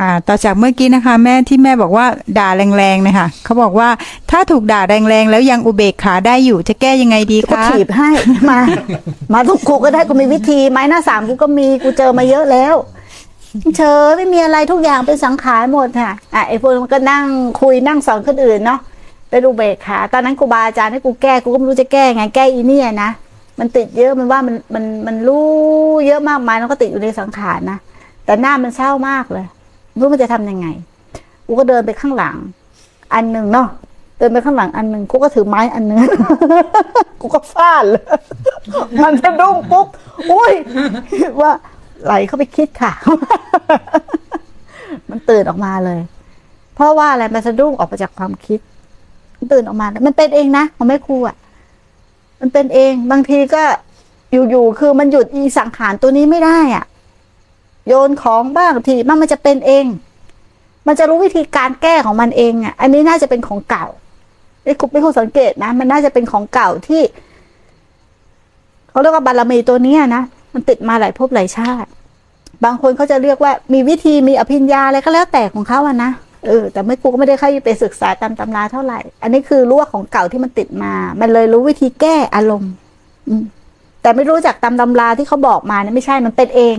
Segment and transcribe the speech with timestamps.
[0.00, 2.06] อ่าต่อจากเมื่อกี้นะคะ แม่ที่แม่บอกว่า
[2.38, 3.88] ด่าแรงๆนะคะเขาบอกว่า
[4.30, 8.10] ถ้าถูกด่าแรงๆแล้วยังอุเบกขาได้อยู่จะแก้ยังไงดีก็คะถีบให้
[8.50, 8.60] มา
[9.32, 12.74] มาทุกกูก็ได้กูมีวิธี ไม้หน้าสามกูก็มีกูเจอมาเยอะแล้ว
[13.76, 17.24] เชยไม่มีอะไรทุกอย่างเป็นสังขารหมดค่ะอะไอ้พวกมันก็นั่ง
[17.60, 18.80] คุยนั่งสอนคนอื่นเนาะ
[19.30, 23.10] ไปดูเบกขาตอนนั้นครูบาอาจารย์ให้กูแก้กูก็ไม่รู้จะแก้ไงแก้อีเนี่ยนะ
[23.58, 25.46] มันติดเยอะมันว่ามันมันมันรู้
[26.06, 27.78] เยอะมากมายแล้วก็ติดอยู่ในสังขารนะ
[28.24, 29.63] แต่หน้ามันเศร้ามากเลยไม่
[29.98, 30.66] รู้มันจะทำยังไง
[31.46, 32.36] กูก็เดินไปข้างหลัง
[33.14, 33.68] อันหนึ่งเนาะ
[34.18, 35.98] เดินไปข้างหลังอันหนึ่งกูก็ถือไม้อันหนึ่ง
[37.20, 38.04] กูก็ฟาดเลย
[39.02, 39.86] มันสะดุ้งปุ๊บ
[40.30, 40.52] อุ้ย
[41.40, 41.52] ว่า
[42.04, 42.92] ไหลเข้าไปคิดค่ะ
[45.10, 46.00] มันตื่นออกมาเลย
[46.74, 48.60] เพราะว่าอะไรมันสะดุ้งออกมาจากความคิด
[49.38, 51.36] มันตื่นออกมา มันเป็นเองนะของแม่ครูอะ
[52.40, 53.62] มันเป็นเอง บางทีก็
[54.50, 56.84] อยู่ๆคือมันหยุดอีสังขารตัวนี้ไม่ได้อะ
[57.88, 59.86] โยนของบ้างทีมันมันจะเป็นเอง
[60.86, 63.86] มันจะรู้วิธีการแก้ของมันเองอะ อันนี้น่าจะเป็นของเก่า
[64.64, 67.02] ไอ้คุปไม่คงสังเกตนะ มันน่าจะเป็นของเก่าที่
[68.90, 70.22] เขาเรียกว่าบารมีตัวนี้นะ
[70.54, 71.88] มันติดมาหลายภพหลายชาติ
[72.64, 76.10] บางคนเขาจะเรียกว่ามีวิธีมีอภิญญาอะไรก็แล้วแต่ของเขาอะนะ
[76.46, 82.72] เออแต่ไม่กูก็ไม่ได้เข้าไปศึกษาตามตำราเท่าไหร่ อันนี้คือรู้ว่าของเก่าที่มันติดมา มันเลยรู้วิธีแก้อารมณ์
[83.28, 83.44] อืม
[84.02, 86.76] แต่ไม่รู้จักตามตำราที่เขาบอกมาเนี่ยไม่ใช่มันเป็นเอง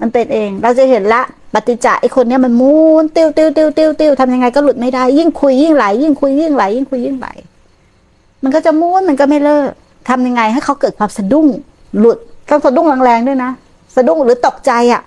[0.00, 1.22] มันเป็นเอง เราจะเห็นละ
[1.54, 7.28] ปฏิจจะไอคนเนี้ยมันมูนติ้วติ้วติ้วติ้วติ้วทำยังไงก็หลุดไม่ได้ ยิ่งคุยยิ่งไหลยิ่งคุยยิ่งไหลยิ่งคุยยิ่งไหล
[8.42, 9.70] มันก็จะม้วนมันก็ไม่เลิก
[10.08, 11.46] ทำยังไงให้เขาเกิดความสะดุ้ง
[11.98, 12.18] หลุด
[12.50, 13.50] ต้องสะดุ้งแรงๆด้วยนะ
[13.96, 15.02] สะดุ้งหรือตกใจอะ่ะ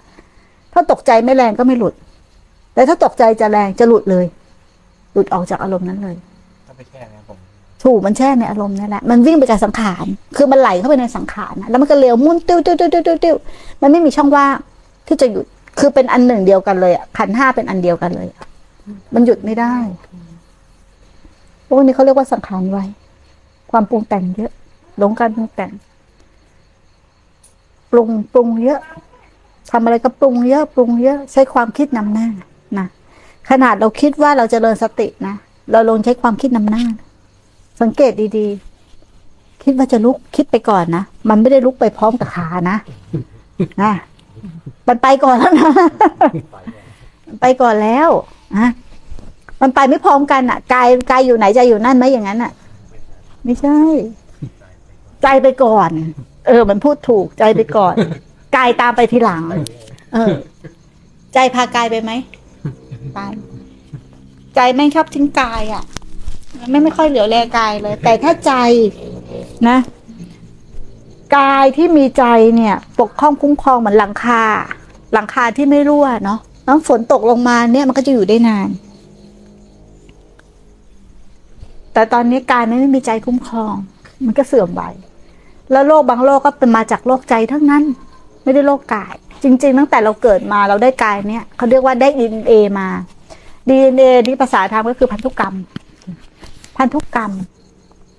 [0.74, 1.94] ถ้าตกใจไม่แรงก็ไม่หลุด
[2.74, 4.26] แต่ถ้าตกใจจะแรงจะหลุดเลย
[5.14, 6.16] หลุดออกจากอารมณ์นั้นเลย
[6.68, 7.38] ถ้าไปแค่นี้ผม
[7.84, 10.06] ถูกมันแช่ในอารมณ์นั่นแหละมันวิ่งไปกับสังขาร
[10.38, 13.36] คือมันไหลเข้าไปในสังขารนะแล้วมันก็เร็วมุ่นติ้วติ้วติ้วติ้วติ้วติ้ว
[13.82, 14.54] มันไม่มีช่องว่าง
[15.08, 15.46] ที่จะหยุด
[15.80, 18.28] คือเป็นอันหนึ่งเดียวกันเลยอะขันห้าเป็นอันเดียวกันเลย
[19.14, 19.76] มันหยุดไม่ได้
[21.68, 22.86] พวกนี้เขาเรียกว่าสังขารไว้
[23.72, 24.52] ความปรุงแต่งเยอะ
[24.98, 25.72] หลงการปรุงแต่ง
[27.92, 28.82] ปรุงปรุงเยอะ
[29.72, 32.28] ทำอะไรก็ปรุงเยอะปรุงเยอะใช้ความคิดนำหน้า
[32.80, 32.88] นะ
[33.50, 35.36] ขนาดเราคิดว่าเราจเจริญสตินะ
[35.72, 36.84] เราลงใช้ความคิดนำหน้า
[37.82, 42.78] สังเกตดีๆ คิดว่าจะลุกคิดไปก่อนนะมันไม่ได้ลุกไปพร้อมกับขานะ
[43.82, 43.92] นะ
[44.88, 45.72] มันไปก่อนแล้วนะ
[47.28, 48.10] มันไปก่อนแล้ว
[48.56, 48.68] อะ
[49.62, 52.52] มันไปไม่พร้อมกันอะกายกายอยู่ไหนใจอยู่นั่นไหมอย่างนั้นอะ
[53.44, 53.78] ไม่ใช่
[55.24, 55.92] ใจไปก่อน
[56.48, 57.96] เออ มันพูดถูกใจไปก่อน
[58.56, 59.44] กายตามไปทีหลัง
[60.14, 60.34] เออ
[61.34, 62.12] ใจพากายไปไหม
[63.14, 63.20] ไป
[64.56, 65.84] ใจแม่งชอบทิ้งกายอะ
[66.70, 68.54] ไม่ไม่ค่อยเหลียวแลกายเลย แต่ถ้าใจ
[69.68, 69.78] นะ
[71.38, 72.24] กายที่มีใจ
[72.56, 74.44] เนี่ยปกครองคุ้มครองเหมือนหลังคา
[75.14, 78.70] หลังคาที่ไม่รั่วเนาะน้ำฝนตกลงมาเนี่ยมันก็จะอยู่ได้นาน
[81.94, 83.76] แต่ตอนนี้กายมันไม่มีใจคุ้มครอง
[84.26, 84.82] มันก็เสื่อมไป
[85.72, 87.84] แล้วโรคบางโรคก็เป็นมาจากโรคใจทั้งนั้น
[88.44, 92.88] ไม่ได้โรคกาย จริง ๆ ตั้งแต่เราเกิดมาเราได้กายเนี่ยเขาเรียกว่าได้ดีเอมา
[93.70, 93.86] ดีเอ
[94.28, 95.56] นี่ภาษาธรรมก็คือพันธุกรรม
[96.78, 97.32] พันธุกรรม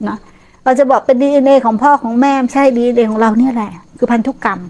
[0.08, 0.18] นะ
[0.64, 4.60] เราจะบอกเป็นดีเอ็นเอของพ่อของแม่ใช่ดีเอ็นเอของเราเนี่ยแหละ คือพันธุกรรม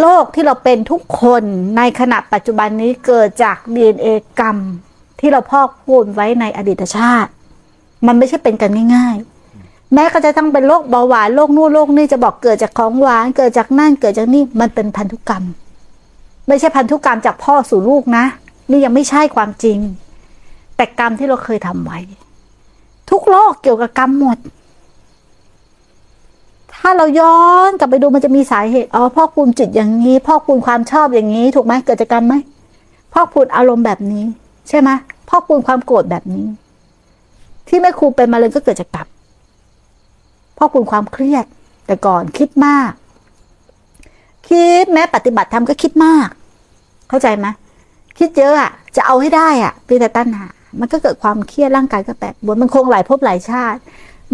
[0.00, 1.42] โรคที่เราเป็นทุกคน
[1.76, 4.08] ในขณะปัจจุบันนี้เกิดจากดีเอ็นเอ
[4.40, 4.56] กรรม
[5.20, 7.30] ที่เราพ่อพูนไว้ในอดีตชาติ
[8.06, 15.44] มันไม่ใช่เป็นกันง่ายๆ แม้ก็จะต้องเป็นโรคเบาหวานโรคนู่นโรคนี่จะบอกเกิดจากของหวาน เกิดจากนั่นเกิดจากนี่มันเป็นพันธุกรรม
[16.48, 18.24] ไม่ใช่พันธุกรรมจากพ่อสู่ลูกนะ
[18.70, 19.78] นี่ยังไม่ใช่ความจริง
[20.76, 21.98] แต่กรรมที่เราเคยทำไว้
[23.10, 24.38] ทุกโรคเกี่ยวกับกรรมหมด
[26.78, 32.34] ถ้าเราย้อนกลับไปดูมันจะมีสาเหตุอ๋อพ่อคูณจิตอย่างนี้ พ่อคูณความชอบอย่างนี้ ถูกไหมเกิดจากกรรมไหม
[33.12, 34.24] พ่อคูณอารมณ์แบบนี้
[34.68, 34.90] ใช่ไหม
[35.28, 36.46] พ่อคูณความโกรธแบบนี้
[37.68, 39.08] ที่แม่ครูเป็นมาเลยก็เกิดจากกรรม
[40.58, 41.44] พ่อคูณความเครียด
[41.86, 42.90] แต่ก่อนคิดมาก
[44.48, 46.28] คิดแม้ปฏิบัติธรรมก็คิดมาก
[47.08, 47.46] เข้าใจไหม
[48.18, 50.46] คิดเยอะอะ จะเอาให้ได้อะเป็นแต่ตัณหา
[50.80, 53.80] มันก็เกิดความเครียดร่างกายก็แปดบนมันคงหลายภพหลายชาติ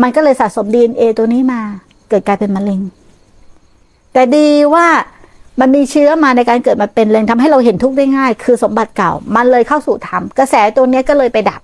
[0.02, 1.62] มันก็เลยสะสมดีเอตัวนี้มา
[2.08, 2.80] เกิดกลายเป็นมะเร็ง
[4.12, 4.86] แต่ดีว่า
[5.60, 11.60] มันมีเชื้อมาในการเกิดมาเป็นเลยทำให้เราเห็นทุกข์ได้ง่าย คือสมบัติเก่า มันเลยเข้าสู่ธรรมกระแสตัวนี้ก็เลยไปดับ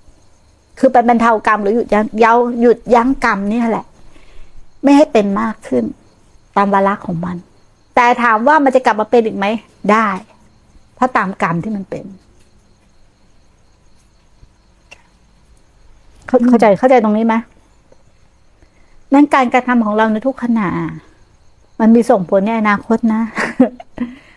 [0.79, 3.85] คือเป็นบรรเทากรรมหรือหยุดยั้งเยาหยุดยั้งกรรมนี่แหละ
[4.83, 5.83] ไม่ให้เป็นมากขึ้น
[6.57, 7.37] ตามวาระของมัน
[7.95, 9.45] แต่ถามว่ามันจะกลับมาเป็นอีกไหม
[9.91, 10.07] ได้
[10.95, 12.05] เพราะตามกรรมที่มันเป็น
[16.49, 17.35] เข้าใจเข้าใจตรงนี้ไหม
[19.13, 20.67] นั่นการกระทำของเราในทุกขณะ
[21.79, 23.21] มันมีส่งผลในอนาคตนะ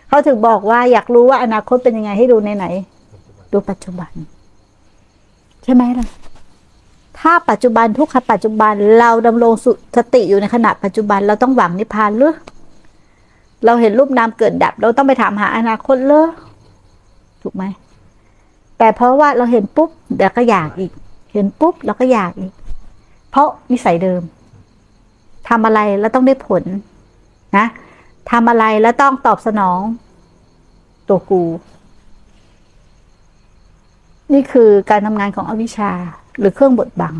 [0.07, 2.65] เขาถึงบอกว่าอยากรู้ว่าอนาคตเป็นยังไงให้ดูในไหน
[3.51, 4.11] ดูปัจจุบัน
[5.63, 6.07] ใช่ไหมล่ะ
[7.19, 12.35] ถ้าปัจจุบันทุกขปัจจุบัน เราดำรงสุสติอยู่ในขณะปัจจุบัน เราต้องหวังนิพพานหรือ
[13.65, 16.27] เราเห็นรูปนามเกิดดับ เราต้องไปถามหาอนาคตเลย
[17.41, 17.63] ถูกไหม
[18.77, 20.91] แต่เพราะว่าเราเห็นปุ๊บเดี๋ยวก็อยากอีก
[21.33, 22.53] เห็นปุ๊บเราก็อยากอีก
[23.31, 24.21] เพราะนิสัยเดิม
[25.49, 26.63] ทำอะไรแล้วต้องได้ผล
[27.57, 27.65] นะ
[28.31, 29.79] ทำอะไรแล้วต้องตอบสนอง
[31.09, 31.43] ตัวกู
[34.33, 35.91] นี่คือการทำงานของอวิชชา
[36.39, 37.15] หรือเครื่องบดบัง